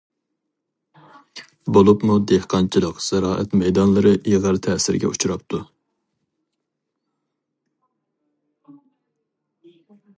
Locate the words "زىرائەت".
3.07-3.53